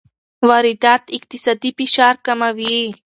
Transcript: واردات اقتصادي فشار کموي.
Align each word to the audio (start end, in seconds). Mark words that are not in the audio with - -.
واردات 0.49 1.03
اقتصادي 1.17 1.69
فشار 1.77 2.15
کموي. 2.25 2.81